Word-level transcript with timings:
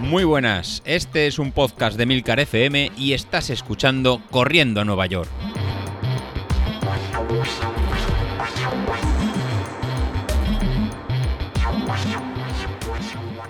Muy 0.00 0.24
buenas, 0.24 0.82
este 0.86 1.26
es 1.26 1.38
un 1.38 1.52
podcast 1.52 1.98
de 1.98 2.06
Milcar 2.06 2.40
FM 2.40 2.92
y 2.96 3.12
estás 3.12 3.50
escuchando 3.50 4.22
Corriendo 4.30 4.80
a 4.80 4.84
Nueva 4.84 5.04
York. 5.06 5.28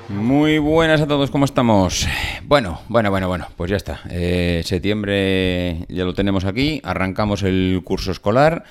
Muy 0.08 0.58
buenas 0.58 1.00
a 1.00 1.06
todos, 1.06 1.30
¿cómo 1.30 1.44
estamos? 1.44 2.08
Bueno, 2.42 2.80
bueno, 2.88 3.10
bueno, 3.10 3.28
bueno, 3.28 3.46
pues 3.56 3.70
ya 3.70 3.76
está. 3.76 4.00
Eh, 4.10 4.62
septiembre 4.64 5.86
ya 5.88 6.04
lo 6.04 6.12
tenemos 6.12 6.44
aquí, 6.44 6.80
arrancamos 6.82 7.44
el 7.44 7.82
curso 7.84 8.10
escolar. 8.10 8.64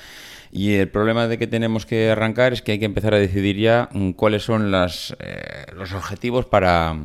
Y 0.57 0.73
el 0.73 0.89
problema 0.89 1.27
de 1.27 1.37
que 1.37 1.45
tenemos 1.45 1.85
que 1.85 2.09
arrancar 2.09 2.51
es 2.51 2.63
que 2.63 2.71
hay 2.71 2.79
que 2.79 2.85
empezar 2.85 3.13
a 3.13 3.19
decidir 3.19 3.57
ya 3.57 3.89
mm, 3.91 4.11
cuáles 4.13 4.41
son 4.41 4.71
las, 4.71 5.15
eh, 5.19 5.67
los 5.75 5.93
objetivos 5.93 6.47
para, 6.47 6.97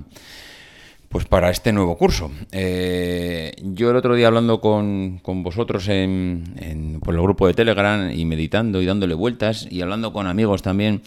pues 1.11 1.27
para 1.27 1.51
este 1.51 1.71
nuevo 1.71 1.99
curso. 1.99 2.31
Eh, 2.51 3.53
yo 3.63 3.91
el 3.91 3.97
otro 3.97 4.15
día 4.15 4.29
hablando 4.29 4.63
con, 4.63 5.19
con 5.19 5.43
vosotros 5.43 5.87
en, 5.89 6.99
por 7.05 7.15
el 7.15 7.21
grupo 7.21 7.47
de 7.47 7.53
Telegram 7.53 8.11
y 8.11 8.25
meditando 8.25 8.81
y 8.81 8.87
dándole 8.87 9.13
vueltas 9.13 9.69
y 9.71 9.83
hablando 9.83 10.15
con 10.15 10.27
amigos 10.27 10.63
también, 10.63 11.03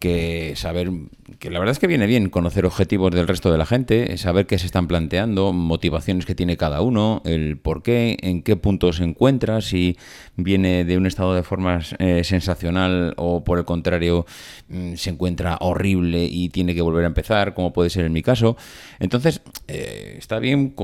que 0.00 0.54
saber, 0.56 0.90
que 1.38 1.50
la 1.50 1.58
verdad 1.58 1.72
es 1.72 1.78
que 1.78 1.86
viene 1.86 2.06
bien 2.06 2.30
conocer 2.30 2.64
objetivos 2.64 3.14
del 3.14 3.28
resto 3.28 3.52
de 3.52 3.58
la 3.58 3.66
gente, 3.66 4.16
saber 4.16 4.46
qué 4.46 4.58
se 4.58 4.64
están 4.64 4.88
planteando, 4.88 5.52
motivaciones 5.52 6.24
que 6.24 6.34
tiene 6.34 6.56
cada 6.56 6.80
uno, 6.80 7.20
el 7.26 7.58
por 7.58 7.82
qué, 7.82 8.16
en 8.22 8.42
qué 8.42 8.56
punto 8.56 8.94
se 8.94 9.04
encuentra, 9.04 9.60
si 9.60 9.98
viene 10.36 10.86
de 10.86 10.96
un 10.96 11.04
estado 11.04 11.34
de 11.34 11.42
formas 11.42 11.94
eh, 11.98 12.24
sensacional 12.24 13.12
o 13.18 13.44
por 13.44 13.58
el 13.58 13.66
contrario 13.66 14.24
mm, 14.68 14.94
se 14.94 15.10
encuentra 15.10 15.58
horrible 15.60 16.24
y 16.24 16.48
tiene 16.48 16.74
que 16.74 16.80
volver 16.80 17.04
a 17.04 17.08
empezar, 17.08 17.52
como 17.52 17.74
puede 17.74 17.90
ser 17.90 18.06
en 18.06 18.14
mi 18.14 18.22
caso. 18.22 18.56
Entonces, 19.00 19.42
eh, 19.68 20.14
está 20.16 20.38
bien 20.38 20.74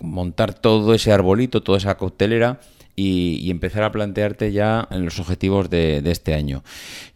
montar 0.00 0.54
todo 0.54 0.94
ese 0.94 1.12
arbolito, 1.12 1.62
toda 1.62 1.76
esa 1.76 1.98
coctelera 1.98 2.58
y, 3.02 3.50
empezar 3.50 3.82
a 3.82 3.92
plantearte 3.92 4.52
ya 4.52 4.88
los 4.90 5.18
objetivos 5.18 5.68
de, 5.70 6.02
este 6.04 6.34
año. 6.34 6.62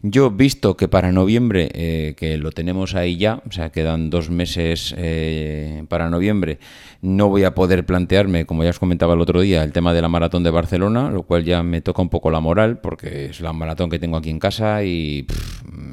Yo, 0.01 0.31
visto 0.31 0.77
que 0.77 0.87
para 0.87 1.11
noviembre, 1.11 1.69
eh, 1.73 2.15
que 2.17 2.37
lo 2.37 2.51
tenemos 2.51 2.95
ahí 2.95 3.17
ya, 3.17 3.41
o 3.47 3.51
sea, 3.51 3.71
quedan 3.71 4.09
dos 4.09 4.29
meses 4.29 4.93
eh, 4.97 5.83
para 5.89 6.09
noviembre, 6.09 6.59
no 7.01 7.29
voy 7.29 7.43
a 7.43 7.53
poder 7.53 7.85
plantearme, 7.85 8.45
como 8.45 8.63
ya 8.63 8.71
os 8.71 8.79
comentaba 8.79 9.13
el 9.13 9.21
otro 9.21 9.41
día, 9.41 9.63
el 9.63 9.71
tema 9.71 9.93
de 9.93 10.01
la 10.01 10.09
maratón 10.09 10.43
de 10.43 10.49
Barcelona, 10.49 11.09
lo 11.11 11.23
cual 11.23 11.43
ya 11.43 11.63
me 11.63 11.81
toca 11.81 12.01
un 12.01 12.09
poco 12.09 12.31
la 12.31 12.39
moral, 12.39 12.79
porque 12.79 13.25
es 13.25 13.41
la 13.41 13.53
maratón 13.53 13.89
que 13.89 13.99
tengo 13.99 14.17
aquí 14.17 14.29
en 14.29 14.39
casa 14.39 14.83
y 14.83 15.25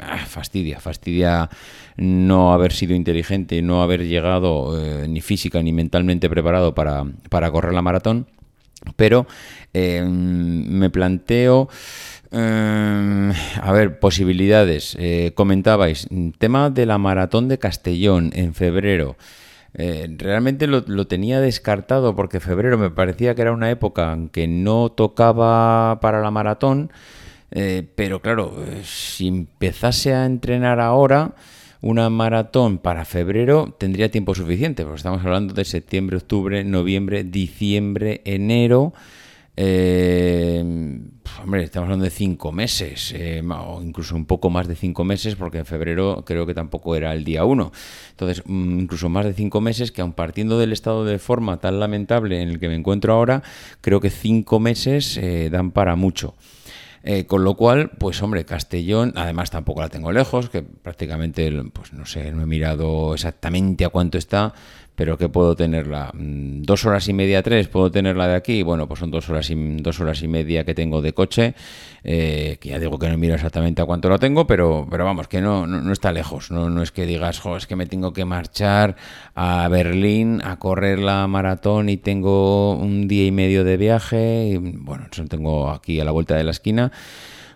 ah, 0.00 0.24
fastidia, 0.26 0.80
fastidia 0.80 1.50
no 1.96 2.52
haber 2.52 2.72
sido 2.72 2.94
inteligente, 2.94 3.62
no 3.62 3.82
haber 3.82 4.06
llegado 4.06 4.80
eh, 4.80 5.08
ni 5.08 5.20
física 5.20 5.62
ni 5.62 5.72
mentalmente 5.72 6.28
preparado 6.28 6.74
para, 6.74 7.04
para 7.30 7.50
correr 7.50 7.74
la 7.74 7.82
maratón. 7.82 8.26
Pero 8.96 9.26
em, 9.72 10.78
me 10.78 10.90
planteo... 10.90 11.68
Em, 12.30 13.32
a 13.62 13.72
ver, 13.72 14.00
posibilidades. 14.00 14.96
Eh, 14.98 15.30
comentabais, 15.36 16.08
tema 16.38 16.68
de 16.68 16.84
la 16.84 16.98
maratón 16.98 17.46
de 17.46 17.58
Castellón 17.58 18.32
en 18.34 18.54
febrero. 18.54 19.16
Eh, 19.74 20.08
realmente 20.18 20.66
lo, 20.66 21.06
tenía 21.06 21.40
descartado 21.40 22.14
porque 22.14 22.40
febrero 22.40 22.78
me 22.78 22.90
parecía 22.90 23.34
que 23.34 23.42
era 23.42 23.52
una 23.52 23.70
época 23.70 24.12
en 24.12 24.28
que 24.28 24.46
no 24.46 24.90
tocaba 24.90 25.98
para 26.00 26.20
la 26.22 26.30
maratón, 26.30 26.92
eh, 27.50 27.84
pero 27.96 28.20
claro, 28.22 28.54
si 28.84 29.26
empezase 29.26 30.14
a 30.14 30.26
entrenar 30.26 30.78
ahora, 30.78 31.34
una 31.84 32.08
maratón 32.08 32.78
para 32.78 33.04
febrero 33.04 33.76
tendría 33.78 34.10
tiempo 34.10 34.34
suficiente, 34.34 34.84
porque 34.84 34.96
estamos 34.96 35.22
hablando 35.22 35.52
de 35.52 35.66
septiembre, 35.66 36.16
octubre, 36.16 36.64
noviembre, 36.64 37.24
diciembre, 37.24 38.22
enero. 38.24 38.94
Eh, 39.54 40.64
hombre, 41.42 41.62
estamos 41.62 41.88
hablando 41.88 42.06
de 42.06 42.10
cinco 42.10 42.52
meses, 42.52 43.12
eh, 43.14 43.42
o 43.46 43.82
incluso 43.82 44.16
un 44.16 44.24
poco 44.24 44.48
más 44.48 44.66
de 44.66 44.76
cinco 44.76 45.04
meses, 45.04 45.36
porque 45.36 45.58
en 45.58 45.66
febrero 45.66 46.24
creo 46.26 46.46
que 46.46 46.54
tampoco 46.54 46.96
era 46.96 47.12
el 47.12 47.22
día 47.22 47.44
uno. 47.44 47.70
Entonces, 48.12 48.42
mm, 48.46 48.80
incluso 48.80 49.10
más 49.10 49.26
de 49.26 49.34
cinco 49.34 49.60
meses, 49.60 49.92
que 49.92 50.00
aun 50.00 50.14
partiendo 50.14 50.58
del 50.58 50.72
estado 50.72 51.04
de 51.04 51.18
forma 51.18 51.58
tan 51.58 51.80
lamentable 51.80 52.40
en 52.40 52.48
el 52.48 52.58
que 52.58 52.68
me 52.68 52.76
encuentro 52.76 53.12
ahora, 53.12 53.42
creo 53.82 54.00
que 54.00 54.08
cinco 54.08 54.58
meses 54.58 55.18
eh, 55.18 55.50
dan 55.52 55.70
para 55.70 55.96
mucho. 55.96 56.34
Eh, 57.06 57.26
con 57.26 57.44
lo 57.44 57.54
cual, 57.54 57.90
pues 57.98 58.22
hombre, 58.22 58.46
Castellón, 58.46 59.12
además 59.16 59.50
tampoco 59.50 59.82
la 59.82 59.90
tengo 59.90 60.10
lejos, 60.10 60.48
que 60.48 60.62
prácticamente, 60.62 61.52
pues 61.70 61.92
no 61.92 62.06
sé, 62.06 62.32
no 62.32 62.40
he 62.40 62.46
mirado 62.46 63.12
exactamente 63.12 63.84
a 63.84 63.90
cuánto 63.90 64.16
está, 64.16 64.54
pero 64.94 65.18
que 65.18 65.28
puedo 65.28 65.56
tenerla 65.56 66.10
mm, 66.14 66.62
dos 66.62 66.84
horas 66.84 67.08
y 67.08 67.12
media, 67.12 67.42
tres, 67.42 67.68
puedo 67.68 67.90
tenerla 67.90 68.28
de 68.28 68.36
aquí, 68.36 68.62
bueno, 68.62 68.86
pues 68.86 69.00
son 69.00 69.10
dos 69.10 69.28
horas 69.28 69.50
y, 69.50 69.54
dos 69.54 70.00
horas 70.00 70.22
y 70.22 70.28
media 70.28 70.64
que 70.64 70.74
tengo 70.74 71.02
de 71.02 71.12
coche, 71.12 71.54
eh, 72.04 72.58
que 72.60 72.70
ya 72.70 72.78
digo 72.78 72.98
que 72.98 73.08
no 73.08 73.18
miro 73.18 73.34
exactamente 73.34 73.82
a 73.82 73.86
cuánto 73.86 74.08
lo 74.08 74.18
tengo, 74.18 74.46
pero, 74.46 74.86
pero 74.90 75.04
vamos, 75.04 75.28
que 75.28 75.40
no, 75.40 75.66
no, 75.66 75.92
está 75.92 76.12
lejos, 76.12 76.50
no, 76.50 76.70
no 76.70 76.82
es 76.82 76.92
que 76.92 77.06
digas, 77.06 77.40
jo, 77.40 77.56
es 77.56 77.66
que 77.66 77.76
me 77.76 77.86
tengo 77.86 78.12
que 78.12 78.24
marchar 78.24 78.96
a 79.34 79.66
Berlín 79.68 80.40
a 80.44 80.58
correr 80.58 80.98
la 80.98 81.26
maratón 81.26 81.88
y 81.88 81.96
tengo 81.96 82.76
un 82.76 83.08
día 83.08 83.26
y 83.26 83.32
medio 83.32 83.64
de 83.64 83.76
viaje, 83.76 84.48
y 84.48 84.56
bueno, 84.58 85.06
eso 85.10 85.24
tengo 85.26 85.70
aquí 85.70 86.00
a 86.00 86.04
la 86.04 86.12
vuelta 86.12 86.36
de 86.36 86.44
la 86.44 86.52
esquina. 86.52 86.92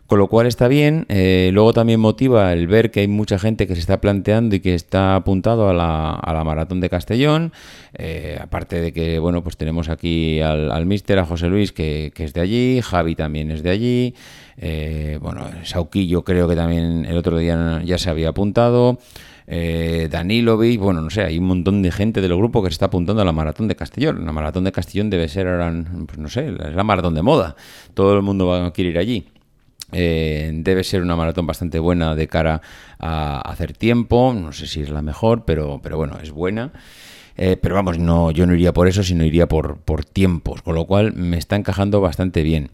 Con 0.08 0.18
lo 0.18 0.28
cual 0.28 0.46
está 0.46 0.68
bien. 0.68 1.04
Eh, 1.10 1.50
luego 1.52 1.74
también 1.74 2.00
motiva 2.00 2.54
el 2.54 2.66
ver 2.66 2.90
que 2.90 3.00
hay 3.00 3.08
mucha 3.08 3.38
gente 3.38 3.66
que 3.66 3.74
se 3.74 3.80
está 3.80 4.00
planteando 4.00 4.56
y 4.56 4.60
que 4.60 4.74
está 4.74 5.16
apuntado 5.16 5.68
a 5.68 5.74
la, 5.74 6.12
a 6.12 6.32
la 6.32 6.44
maratón 6.44 6.80
de 6.80 6.88
Castellón. 6.88 7.52
Eh, 7.92 8.38
aparte 8.40 8.80
de 8.80 8.94
que, 8.94 9.18
bueno, 9.18 9.42
pues 9.42 9.58
tenemos 9.58 9.90
aquí 9.90 10.40
al, 10.40 10.72
al 10.72 10.86
mister, 10.86 11.18
a 11.18 11.26
José 11.26 11.48
Luis, 11.48 11.72
que, 11.72 12.10
es 12.16 12.32
de 12.32 12.40
allí. 12.40 12.80
Javi 12.80 13.16
también 13.16 13.50
es 13.50 13.62
de 13.62 13.68
allí. 13.68 14.14
Eh, 14.56 15.18
bueno, 15.20 15.42
Sauquillo 15.64 16.24
creo 16.24 16.48
que 16.48 16.56
también 16.56 17.04
el 17.04 17.18
otro 17.18 17.36
día 17.36 17.82
ya 17.84 17.98
se 17.98 18.08
había 18.08 18.30
apuntado. 18.30 18.98
Eh, 19.46 20.08
bueno, 20.80 21.02
no 21.02 21.10
sé, 21.10 21.20
hay 21.20 21.36
un 21.36 21.44
montón 21.44 21.82
de 21.82 21.90
gente 21.90 22.22
del 22.22 22.34
grupo 22.34 22.62
que 22.62 22.70
se 22.70 22.76
está 22.76 22.86
apuntando 22.86 23.20
a 23.20 23.26
la 23.26 23.32
maratón 23.32 23.68
de 23.68 23.76
Castellón. 23.76 24.24
La 24.24 24.32
maratón 24.32 24.64
de 24.64 24.72
Castellón 24.72 25.10
debe 25.10 25.28
ser 25.28 25.48
ahora, 25.48 25.70
pues 26.06 26.16
no 26.16 26.30
sé, 26.30 26.48
es 26.48 26.74
la 26.74 26.82
maratón 26.82 27.14
de 27.14 27.20
moda. 27.20 27.56
Todo 27.92 28.16
el 28.16 28.22
mundo 28.22 28.46
va 28.46 28.68
a 28.68 28.72
querer 28.72 28.92
ir 28.92 28.98
allí. 28.98 29.26
Eh, 29.92 30.50
debe 30.54 30.84
ser 30.84 31.02
una 31.02 31.16
maratón 31.16 31.46
bastante 31.46 31.78
buena 31.78 32.14
de 32.14 32.28
cara 32.28 32.60
a 32.98 33.40
hacer 33.40 33.72
tiempo. 33.72 34.34
No 34.34 34.52
sé 34.52 34.66
si 34.66 34.80
es 34.80 34.90
la 34.90 35.02
mejor, 35.02 35.44
pero, 35.44 35.80
pero 35.82 35.96
bueno, 35.96 36.18
es 36.22 36.30
buena. 36.30 36.72
Eh, 37.36 37.56
pero 37.56 37.76
vamos, 37.76 37.98
no, 37.98 38.32
yo 38.32 38.46
no 38.46 38.54
iría 38.54 38.72
por 38.72 38.88
eso, 38.88 39.02
sino 39.02 39.24
iría 39.24 39.46
por, 39.46 39.78
por 39.78 40.04
tiempos, 40.04 40.60
con 40.62 40.74
lo 40.74 40.86
cual 40.86 41.14
me 41.14 41.38
está 41.38 41.54
encajando 41.56 42.00
bastante 42.00 42.42
bien. 42.42 42.70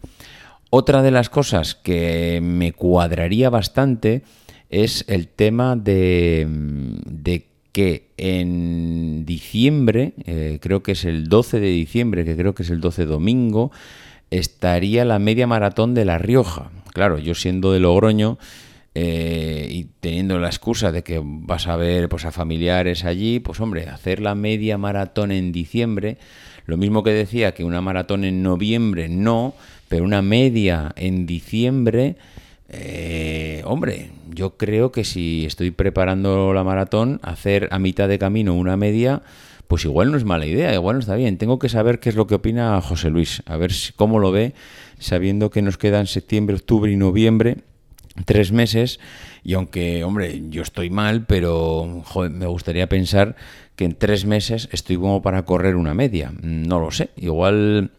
Otra 0.71 1.03
de 1.03 1.11
las 1.11 1.29
cosas 1.29 1.75
que 1.75 2.39
me 2.41 2.73
cuadraría 2.73 3.51
bastante 3.51 4.23
es 4.71 5.05
el 5.07 5.27
tema 5.27 5.75
de, 5.75 6.47
de 7.05 7.45
que 7.71 8.07
en 8.17 9.25
diciembre, 9.25 10.13
eh, 10.25 10.59
creo 10.61 10.81
que 10.81 10.93
es 10.93 11.05
el 11.05 11.27
12 11.29 11.59
de 11.59 11.67
diciembre, 11.67 12.25
que 12.25 12.35
creo 12.35 12.55
que 12.55 12.63
es 12.63 12.69
el 12.69 12.81
12 12.81 13.05
domingo, 13.05 13.71
estaría 14.31 15.05
la 15.05 15.19
media 15.19 15.45
maratón 15.45 15.93
de 15.93 16.05
La 16.05 16.17
Rioja. 16.17 16.71
Claro, 16.95 17.19
yo 17.19 17.35
siendo 17.35 17.73
de 17.73 17.81
Logroño 17.81 18.37
eh, 18.93 19.67
y 19.69 19.83
teniendo 19.99 20.39
la 20.39 20.47
excusa 20.47 20.93
de 20.93 21.03
que 21.03 21.21
vas 21.21 21.67
a 21.67 21.75
ver 21.75 22.07
pues, 22.07 22.23
a 22.23 22.31
familiares 22.31 23.03
allí, 23.03 23.41
pues 23.41 23.59
hombre, 23.59 23.89
hacer 23.89 24.21
la 24.21 24.33
media 24.33 24.77
maratón 24.77 25.33
en 25.33 25.51
diciembre, 25.51 26.17
lo 26.65 26.77
mismo 26.77 27.03
que 27.03 27.09
decía 27.09 27.53
que 27.53 27.65
una 27.65 27.81
maratón 27.81 28.23
en 28.23 28.41
noviembre 28.41 29.09
no, 29.09 29.55
pero 29.89 30.05
una 30.05 30.21
media 30.21 30.93
en 30.95 31.25
diciembre, 31.25 32.15
eh, 32.77 33.61
hombre, 33.65 34.11
yo 34.29 34.57
creo 34.57 34.91
que 34.91 35.03
si 35.03 35.45
estoy 35.45 35.71
preparando 35.71 36.53
la 36.53 36.63
maratón, 36.63 37.19
hacer 37.23 37.67
a 37.71 37.79
mitad 37.79 38.07
de 38.07 38.19
camino 38.19 38.53
una 38.53 38.77
media, 38.77 39.23
pues 39.67 39.85
igual 39.85 40.11
no 40.11 40.17
es 40.17 40.23
mala 40.23 40.45
idea, 40.45 40.73
igual 40.73 40.97
no 40.97 40.99
está 40.99 41.15
bien. 41.15 41.37
Tengo 41.37 41.59
que 41.59 41.69
saber 41.69 41.99
qué 41.99 42.09
es 42.09 42.15
lo 42.15 42.27
que 42.27 42.35
opina 42.35 42.79
José 42.81 43.09
Luis, 43.09 43.41
a 43.45 43.57
ver 43.57 43.71
cómo 43.95 44.19
lo 44.19 44.31
ve, 44.31 44.53
sabiendo 44.99 45.49
que 45.49 45.61
nos 45.61 45.77
quedan 45.77 46.07
septiembre, 46.07 46.55
octubre 46.55 46.91
y 46.91 46.97
noviembre, 46.97 47.57
tres 48.25 48.51
meses, 48.51 48.99
y 49.43 49.53
aunque, 49.53 50.03
hombre, 50.03 50.43
yo 50.49 50.61
estoy 50.61 50.89
mal, 50.89 51.25
pero 51.25 52.03
me 52.31 52.45
gustaría 52.45 52.87
pensar 52.87 53.35
que 53.75 53.85
en 53.85 53.95
tres 53.95 54.25
meses 54.25 54.69
estoy 54.71 54.95
como 54.95 55.21
para 55.21 55.43
correr 55.43 55.75
una 55.75 55.93
media. 55.93 56.31
No 56.41 56.79
lo 56.79 56.91
sé, 56.91 57.09
igual... 57.15 57.91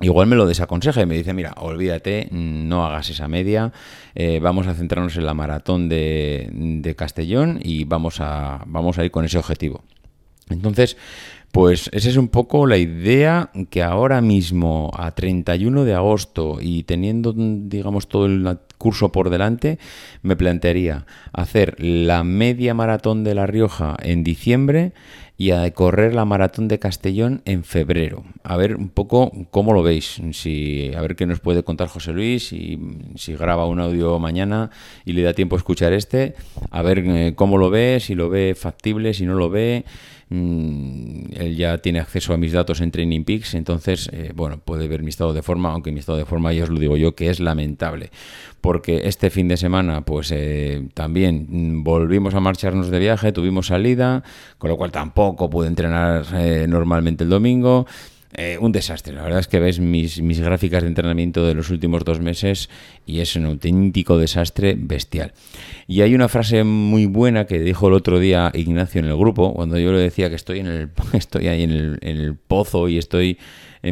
Igual 0.00 0.26
me 0.26 0.36
lo 0.36 0.46
desaconseja 0.46 1.00
y 1.00 1.06
me 1.06 1.16
dice, 1.16 1.32
mira, 1.32 1.54
olvídate, 1.56 2.28
no 2.30 2.84
hagas 2.84 3.08
esa 3.08 3.28
media, 3.28 3.72
eh, 4.14 4.40
vamos 4.42 4.66
a 4.66 4.74
centrarnos 4.74 5.16
en 5.16 5.24
la 5.24 5.32
maratón 5.32 5.88
de, 5.88 6.50
de 6.52 6.94
Castellón 6.94 7.60
y 7.62 7.84
vamos 7.84 8.20
a, 8.20 8.62
vamos 8.66 8.98
a 8.98 9.04
ir 9.04 9.10
con 9.10 9.24
ese 9.24 9.38
objetivo. 9.38 9.82
Entonces, 10.50 10.98
pues 11.50 11.88
esa 11.94 12.10
es 12.10 12.18
un 12.18 12.28
poco 12.28 12.66
la 12.66 12.76
idea 12.76 13.50
que 13.70 13.82
ahora 13.82 14.20
mismo, 14.20 14.90
a 14.94 15.12
31 15.12 15.84
de 15.84 15.94
agosto 15.94 16.58
y 16.60 16.82
teniendo, 16.82 17.32
digamos, 17.34 18.08
todo 18.08 18.26
el 18.26 18.46
curso 18.78 19.12
por 19.12 19.30
delante, 19.30 19.78
me 20.22 20.36
plantearía 20.36 21.06
hacer 21.32 21.76
la 21.78 22.24
media 22.24 22.74
maratón 22.74 23.24
de 23.24 23.34
La 23.34 23.46
Rioja 23.46 23.96
en 24.02 24.24
diciembre 24.24 24.92
y 25.38 25.50
a 25.50 25.70
correr 25.72 26.14
la 26.14 26.24
maratón 26.24 26.66
de 26.68 26.78
Castellón 26.78 27.42
en 27.44 27.62
febrero. 27.62 28.24
A 28.42 28.56
ver 28.56 28.76
un 28.76 28.88
poco 28.88 29.32
cómo 29.50 29.74
lo 29.74 29.82
veis, 29.82 30.20
si 30.32 30.92
a 30.94 31.00
ver 31.02 31.14
qué 31.14 31.26
nos 31.26 31.40
puede 31.40 31.62
contar 31.62 31.88
José 31.88 32.12
Luis, 32.12 32.52
y 32.52 32.78
si 33.16 33.34
graba 33.34 33.66
un 33.66 33.80
audio 33.80 34.18
mañana 34.18 34.70
y 35.04 35.12
le 35.12 35.22
da 35.22 35.34
tiempo 35.34 35.56
a 35.56 35.58
escuchar 35.58 35.92
este, 35.92 36.34
a 36.70 36.82
ver 36.82 36.98
eh, 37.06 37.32
cómo 37.36 37.58
lo 37.58 37.68
ve, 37.68 37.98
si 38.00 38.14
lo 38.14 38.30
ve 38.30 38.54
factible, 38.54 39.12
si 39.12 39.26
no 39.26 39.34
lo 39.34 39.50
ve. 39.50 39.84
Mm, 40.28 41.34
él 41.36 41.56
ya 41.56 41.78
tiene 41.78 42.00
acceso 42.00 42.34
a 42.34 42.36
mis 42.36 42.52
datos 42.52 42.80
en 42.80 42.90
Training 42.90 43.22
Peaks, 43.22 43.54
entonces, 43.54 44.10
eh, 44.12 44.32
bueno, 44.34 44.58
puede 44.58 44.88
ver 44.88 45.04
mi 45.04 45.10
estado 45.10 45.32
de 45.32 45.42
forma, 45.42 45.70
aunque 45.70 45.92
mi 45.92 46.00
estado 46.00 46.18
de 46.18 46.24
forma 46.24 46.52
ya 46.52 46.64
os 46.64 46.70
lo 46.70 46.80
digo 46.80 46.96
yo 46.96 47.14
que 47.14 47.30
es 47.30 47.38
lamentable, 47.38 48.10
porque 48.60 49.02
este 49.04 49.30
fin 49.30 49.46
de 49.46 49.56
semana, 49.56 50.00
pues 50.00 50.32
eh, 50.32 50.88
también 50.94 51.46
mm, 51.48 51.84
volvimos 51.84 52.34
a 52.34 52.40
marcharnos 52.40 52.90
de 52.90 52.98
viaje, 52.98 53.30
tuvimos 53.30 53.68
salida, 53.68 54.24
con 54.58 54.68
lo 54.68 54.76
cual 54.76 54.90
tampoco 54.90 55.48
pude 55.48 55.68
entrenar 55.68 56.24
eh, 56.34 56.66
normalmente 56.68 57.22
el 57.22 57.30
domingo. 57.30 57.86
Eh, 58.38 58.58
un 58.60 58.70
desastre. 58.70 59.14
La 59.14 59.22
verdad 59.22 59.40
es 59.40 59.48
que 59.48 59.58
ves 59.58 59.80
mis, 59.80 60.20
mis 60.20 60.40
gráficas 60.40 60.82
de 60.82 60.88
entrenamiento 60.88 61.46
de 61.46 61.54
los 61.54 61.70
últimos 61.70 62.04
dos 62.04 62.20
meses 62.20 62.68
y 63.06 63.20
es 63.20 63.34
un 63.34 63.46
auténtico 63.46 64.18
desastre 64.18 64.76
bestial. 64.78 65.32
Y 65.88 66.02
hay 66.02 66.14
una 66.14 66.28
frase 66.28 66.62
muy 66.62 67.06
buena 67.06 67.46
que 67.46 67.60
dijo 67.60 67.88
el 67.88 67.94
otro 67.94 68.18
día 68.18 68.50
Ignacio 68.52 68.98
en 68.98 69.06
el 69.06 69.16
grupo, 69.16 69.54
cuando 69.54 69.78
yo 69.78 69.90
le 69.90 70.00
decía 70.00 70.28
que 70.28 70.36
estoy, 70.36 70.58
en 70.60 70.66
el, 70.66 70.90
estoy 71.14 71.48
ahí 71.48 71.62
en 71.62 71.70
el, 71.70 71.98
en 72.02 72.18
el 72.18 72.34
pozo 72.34 72.90
y 72.90 72.98
estoy 72.98 73.38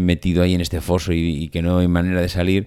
metido 0.00 0.42
ahí 0.42 0.54
en 0.54 0.60
este 0.60 0.80
foso 0.80 1.12
y 1.12 1.48
que 1.48 1.62
no 1.62 1.78
hay 1.78 1.88
manera 1.88 2.20
de 2.20 2.28
salir. 2.28 2.66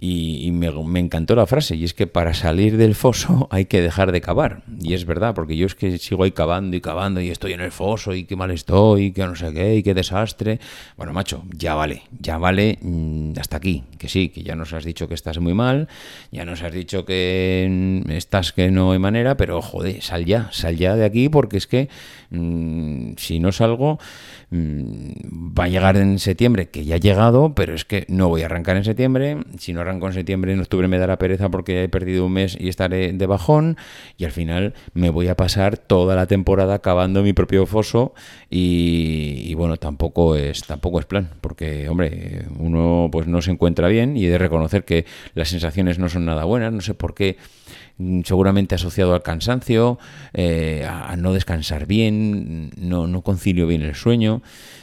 Y, 0.00 0.52
me, 0.52 1.00
encantó 1.00 1.34
la 1.34 1.46
frase, 1.46 1.74
y 1.74 1.82
es 1.82 1.92
que 1.92 2.06
para 2.06 2.32
salir 2.32 2.76
del 2.76 2.94
foso 2.94 3.48
hay 3.50 3.64
que 3.64 3.80
dejar 3.80 4.12
de 4.12 4.20
cavar. 4.20 4.62
Y 4.80 4.94
es 4.94 5.04
verdad, 5.04 5.34
porque 5.34 5.56
yo 5.56 5.66
es 5.66 5.74
que 5.74 5.98
sigo 5.98 6.22
ahí 6.22 6.30
cavando 6.30 6.76
y 6.76 6.80
cavando 6.80 7.20
y 7.20 7.30
estoy 7.30 7.52
en 7.52 7.60
el 7.60 7.72
foso 7.72 8.14
y 8.14 8.24
qué 8.24 8.36
mal 8.36 8.52
estoy, 8.52 9.06
y 9.06 9.12
que 9.12 9.24
no 9.24 9.34
sé 9.34 9.52
qué, 9.52 9.76
y 9.76 9.82
qué 9.82 9.94
desastre. 9.94 10.60
Bueno, 10.96 11.12
macho, 11.12 11.44
ya 11.50 11.74
vale, 11.74 12.02
ya 12.20 12.38
vale 12.38 12.78
mm, 12.80 13.32
hasta 13.40 13.56
aquí. 13.56 13.82
Que 13.98 14.08
sí, 14.08 14.28
que 14.28 14.42
ya 14.42 14.54
nos 14.54 14.72
has 14.72 14.84
dicho 14.84 15.08
que 15.08 15.14
estás 15.14 15.38
muy 15.38 15.54
mal, 15.54 15.88
ya 16.30 16.44
nos 16.44 16.62
has 16.62 16.72
dicho 16.72 17.04
que 17.04 17.66
mm, 18.06 18.10
estás 18.10 18.52
que 18.52 18.70
no 18.70 18.92
hay 18.92 18.98
manera, 18.98 19.36
pero 19.36 19.60
joder, 19.60 20.00
sal 20.02 20.24
ya, 20.24 20.48
sal 20.52 20.76
ya 20.76 20.96
de 20.96 21.04
aquí 21.04 21.28
porque 21.28 21.56
es 21.56 21.66
que 21.66 21.88
mm, 22.30 23.12
si 23.16 23.40
no 23.40 23.52
salgo 23.52 23.98
va 24.50 25.64
a 25.64 25.68
llegar 25.68 25.96
en 25.98 26.18
septiembre, 26.18 26.70
que 26.70 26.84
ya 26.84 26.94
ha 26.94 26.98
llegado, 26.98 27.54
pero 27.54 27.74
es 27.74 27.84
que 27.84 28.06
no 28.08 28.28
voy 28.28 28.42
a 28.42 28.46
arrancar 28.46 28.76
en 28.76 28.84
septiembre, 28.84 29.36
si 29.58 29.74
no 29.74 29.80
arranco 29.80 30.06
en 30.06 30.14
septiembre, 30.14 30.52
en 30.52 30.60
octubre 30.60 30.88
me 30.88 30.98
dará 30.98 31.18
pereza 31.18 31.50
porque 31.50 31.84
he 31.84 31.88
perdido 31.88 32.24
un 32.24 32.32
mes 32.32 32.56
y 32.58 32.68
estaré 32.68 33.12
de 33.12 33.26
bajón 33.26 33.76
y 34.16 34.24
al 34.24 34.32
final 34.32 34.74
me 34.94 35.10
voy 35.10 35.28
a 35.28 35.36
pasar 35.36 35.76
toda 35.76 36.16
la 36.16 36.26
temporada 36.26 36.78
cavando 36.78 37.22
mi 37.22 37.34
propio 37.34 37.66
foso 37.66 38.14
y, 38.48 39.52
bueno, 39.54 39.76
tampoco 39.76 40.34
es 40.34 40.62
tampoco 40.62 41.00
es 41.00 41.06
plan, 41.06 41.30
porque 41.42 41.88
hombre, 41.88 42.46
uno 42.58 43.08
pues 43.12 43.26
no 43.26 43.42
se 43.42 43.50
encuentra 43.50 43.87
bien 43.88 44.16
y 44.16 44.26
de 44.26 44.38
reconocer 44.38 44.84
que 44.84 45.06
las 45.34 45.48
sensaciones 45.48 45.98
no 45.98 46.08
son 46.08 46.24
nada 46.24 46.44
buenas, 46.44 46.72
no 46.72 46.80
sé 46.80 46.94
por 46.94 47.14
qué 47.14 47.36
mm, 47.98 48.20
seguramente 48.24 48.74
asociado 48.74 49.14
al 49.14 49.22
cansancio, 49.22 49.98
eh, 50.34 50.86
a, 50.88 51.16
no 51.16 51.32
descansar 51.32 51.86
bien, 51.86 52.70
no, 52.76 53.06
no 53.06 53.22
concilio 53.22 53.66
bien 53.66 53.82
el 53.82 53.94
sueño. 53.94 54.42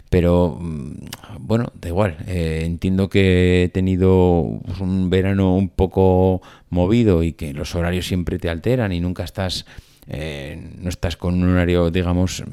Pero 0.09 0.57
mm, 0.61 0.93
bueno, 1.39 1.73
da 1.81 1.89
igual. 1.89 2.17
Eh, 2.27 2.61
entiendo 2.63 3.09
que 3.09 3.63
he 3.63 3.69
tenido 3.69 4.61
pues, 4.65 4.79
un 4.79 5.09
verano 5.09 5.55
un 5.55 5.69
poco 5.69 6.41
movido 6.69 7.23
y 7.23 7.33
que 7.33 7.53
los 7.53 7.75
horarios 7.75 8.07
siempre 8.07 8.39
te 8.39 8.49
alteran 8.49 8.91
y 8.91 8.99
nunca 8.99 9.23
estás, 9.23 9.65
eh, 10.07 10.71
no 10.77 10.89
estás 10.89 11.17
con 11.17 11.41
un 11.41 11.49
horario, 11.49 11.89
digamos, 11.91 12.43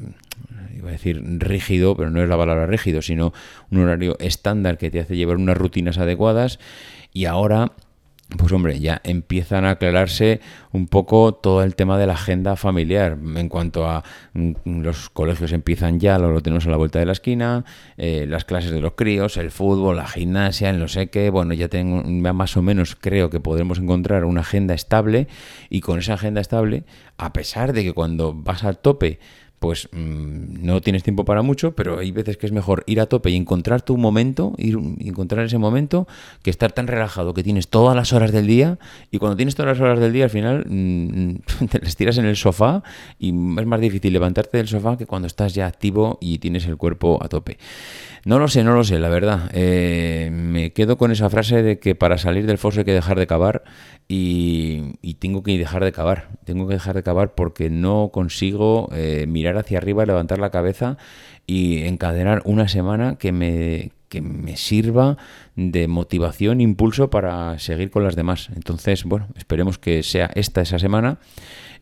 iba 0.82 0.90
a 0.90 0.92
decir 0.92 1.22
rígido, 1.38 1.96
pero 1.96 2.10
no 2.10 2.22
es 2.22 2.28
la 2.28 2.36
palabra 2.36 2.66
rígido, 2.66 3.02
sino 3.02 3.32
un 3.70 3.78
horario 3.78 4.16
estándar 4.20 4.78
que 4.78 4.90
te 4.90 5.00
hace 5.00 5.16
llevar 5.16 5.36
unas 5.36 5.56
rutinas 5.56 5.98
adecuadas. 5.98 6.58
Y 7.12 7.26
ahora 7.26 7.72
pues 8.36 8.52
hombre, 8.52 8.80
ya 8.80 9.00
empiezan 9.04 9.64
a 9.64 9.72
aclararse 9.72 10.40
un 10.72 10.86
poco 10.86 11.34
todo 11.34 11.62
el 11.62 11.74
tema 11.74 11.98
de 11.98 12.06
la 12.06 12.14
agenda 12.14 12.56
familiar. 12.56 13.18
En 13.36 13.48
cuanto 13.48 13.88
a 13.88 14.04
mm, 14.32 14.80
los 14.82 15.10
colegios 15.10 15.52
empiezan 15.52 16.00
ya, 16.00 16.18
lo, 16.18 16.40
tenemos 16.40 16.66
a 16.66 16.70
la 16.70 16.76
vuelta 16.76 16.98
de 16.98 17.06
la 17.06 17.12
esquina, 17.12 17.64
eh, 17.96 18.26
las 18.28 18.44
clases 18.44 18.70
de 18.70 18.80
los 18.80 18.92
críos, 18.92 19.36
el 19.36 19.50
fútbol, 19.50 19.96
la 19.96 20.06
gimnasia, 20.06 20.70
en 20.70 20.80
lo 20.80 20.88
sé 20.88 21.08
qué. 21.08 21.30
Bueno, 21.30 21.54
ya 21.54 21.68
tengo 21.68 22.02
más 22.32 22.56
o 22.56 22.62
menos 22.62 22.96
creo 22.96 23.30
que 23.30 23.40
podremos 23.40 23.78
encontrar 23.78 24.24
una 24.24 24.40
agenda 24.40 24.74
estable 24.74 25.28
y 25.68 25.80
con 25.80 25.98
esa 25.98 26.14
agenda 26.14 26.40
estable, 26.40 26.84
a 27.18 27.32
pesar 27.32 27.72
de 27.72 27.84
que 27.84 27.92
cuando 27.92 28.34
vas 28.34 28.64
al 28.64 28.78
tope 28.78 29.18
pues 29.62 29.88
mm, 29.92 30.66
no 30.66 30.80
tienes 30.80 31.04
tiempo 31.04 31.24
para 31.24 31.42
mucho, 31.42 31.76
pero 31.76 32.00
hay 32.00 32.10
veces 32.10 32.36
que 32.36 32.46
es 32.46 32.52
mejor 32.52 32.82
ir 32.88 33.00
a 33.00 33.06
tope 33.06 33.30
y 33.30 33.36
encontrar 33.36 33.80
tu 33.80 33.96
momento, 33.96 34.54
ir, 34.58 34.76
encontrar 34.98 35.46
ese 35.46 35.56
momento, 35.56 36.08
que 36.42 36.50
estar 36.50 36.72
tan 36.72 36.88
relajado 36.88 37.32
que 37.32 37.44
tienes 37.44 37.68
todas 37.68 37.94
las 37.94 38.12
horas 38.12 38.32
del 38.32 38.48
día 38.48 38.80
y 39.12 39.18
cuando 39.18 39.36
tienes 39.36 39.54
todas 39.54 39.78
las 39.78 39.80
horas 39.80 40.00
del 40.00 40.12
día 40.12 40.24
al 40.24 40.30
final 40.30 40.64
mm, 40.68 41.66
te 41.70 41.78
las 41.78 41.94
tiras 41.94 42.18
en 42.18 42.24
el 42.24 42.34
sofá 42.34 42.82
y 43.20 43.28
es 43.28 43.66
más 43.66 43.80
difícil 43.80 44.12
levantarte 44.12 44.58
del 44.58 44.66
sofá 44.66 44.98
que 44.98 45.06
cuando 45.06 45.28
estás 45.28 45.54
ya 45.54 45.68
activo 45.68 46.18
y 46.20 46.40
tienes 46.40 46.66
el 46.66 46.76
cuerpo 46.76 47.20
a 47.22 47.28
tope. 47.28 47.56
No 48.24 48.38
lo 48.38 48.46
sé, 48.46 48.62
no 48.62 48.74
lo 48.74 48.84
sé, 48.84 49.00
la 49.00 49.08
verdad. 49.08 49.50
Eh, 49.52 50.30
me 50.32 50.72
quedo 50.72 50.96
con 50.96 51.10
esa 51.10 51.28
frase 51.28 51.62
de 51.62 51.80
que 51.80 51.96
para 51.96 52.18
salir 52.18 52.46
del 52.46 52.58
foso 52.58 52.80
hay 52.80 52.84
que 52.84 52.92
dejar 52.92 53.18
de 53.18 53.26
cavar 53.26 53.64
y, 54.06 55.14
tengo 55.18 55.42
que 55.42 55.58
dejar 55.58 55.84
de 55.84 55.92
cavar. 55.92 56.28
Tengo 56.44 56.68
que 56.68 56.74
dejar 56.74 56.94
de 56.94 57.02
cavar 57.02 57.34
porque 57.34 57.70
no 57.70 58.10
consigo 58.12 58.88
eh, 58.92 59.26
mirar 59.28 59.51
hacia 59.58 59.78
arriba, 59.78 60.06
levantar 60.06 60.38
la 60.38 60.50
cabeza 60.50 60.96
y 61.46 61.82
encadenar 61.82 62.42
una 62.44 62.68
semana 62.68 63.16
que 63.16 63.32
me, 63.32 63.92
que 64.08 64.20
me 64.20 64.56
sirva 64.56 65.16
de 65.56 65.88
motivación, 65.88 66.60
impulso 66.60 67.10
para 67.10 67.58
seguir 67.58 67.90
con 67.90 68.04
las 68.04 68.16
demás. 68.16 68.50
Entonces, 68.54 69.04
bueno, 69.04 69.28
esperemos 69.36 69.78
que 69.78 70.02
sea 70.02 70.30
esta 70.34 70.60
esa 70.60 70.78
semana 70.78 71.18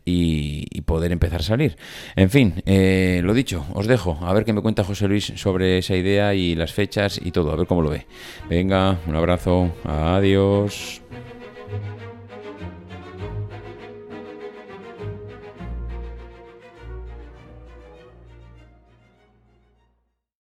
y, 0.05 0.81
poder 0.81 1.11
empezar 1.11 1.41
a 1.41 1.43
salir. 1.43 1.77
En 2.15 2.29
fin, 2.29 2.63
eh, 2.65 3.21
lo 3.23 3.33
dicho, 3.33 3.65
os 3.73 3.87
dejo. 3.87 4.17
A 4.21 4.33
ver 4.33 4.45
qué 4.45 4.53
me 4.53 4.61
cuenta 4.61 4.83
José 4.83 5.07
Luis 5.07 5.33
sobre 5.35 5.77
esa 5.77 5.95
idea 5.95 6.33
y 6.33 6.55
las 6.55 6.73
fechas 6.73 7.19
y 7.23 7.31
todo, 7.31 7.51
a 7.51 7.55
ver 7.55 7.67
cómo 7.67 7.81
lo 7.81 7.89
ve. 7.89 8.07
Venga, 8.49 8.97
un 9.07 9.15
abrazo, 9.15 9.73
adiós. 9.85 11.00